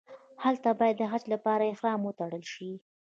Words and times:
هلته 0.43 0.69
باید 0.79 0.95
د 0.99 1.03
حج 1.11 1.23
لپاره 1.33 1.71
احرام 1.73 1.99
وتړل 2.03 2.43
شي. 2.53 2.71